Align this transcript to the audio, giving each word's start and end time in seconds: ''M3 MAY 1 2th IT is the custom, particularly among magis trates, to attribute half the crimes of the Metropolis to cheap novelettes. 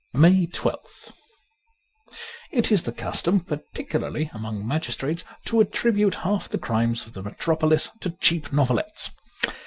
''M3 0.15 0.19
MAY 0.19 0.31
1 0.47 0.47
2th 0.47 1.11
IT 2.49 2.71
is 2.71 2.81
the 2.81 2.91
custom, 2.91 3.39
particularly 3.39 4.31
among 4.33 4.65
magis 4.67 4.95
trates, 4.97 5.23
to 5.45 5.59
attribute 5.59 6.15
half 6.25 6.49
the 6.49 6.57
crimes 6.57 7.05
of 7.05 7.13
the 7.13 7.21
Metropolis 7.21 7.91
to 7.99 8.09
cheap 8.09 8.51
novelettes. 8.51 9.11